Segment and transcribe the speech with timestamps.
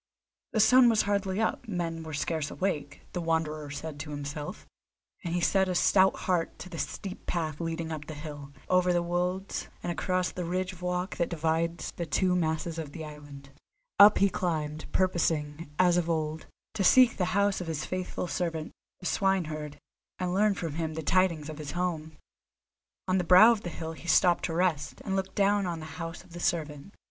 [0.53, 4.65] The sun was hardly up, men were scarce awake, the Wanderer said to himself;
[5.23, 8.91] and he set a stout heart to the steep path leading up the hill, over
[8.93, 13.05] the wolds, and across the ridge of rock that divides the two masses of the
[13.05, 13.51] island.
[13.99, 18.71] Up he climbed, purposing, as of old, to seek the house of his faithful servant,
[19.01, 19.77] the swineherd,
[20.17, 22.17] and learn from him the tidings of his home.
[23.07, 25.85] On the brow of a hill he stopped to rest, and looked down on the
[26.01, 26.91] house of the servant.